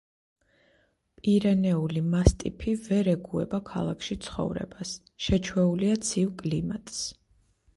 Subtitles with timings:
[1.17, 7.05] პირენეული მასტიფი ვერ ეგუება ქალაქში ცხოვრებას, შეჩვეულია ცივ კლიმატს.